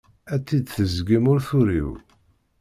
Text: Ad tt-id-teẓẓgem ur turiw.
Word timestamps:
Ad 0.33 0.41
tt-id-teẓẓgem 0.43 1.25
ur 1.33 1.39
turiw. 1.47 1.91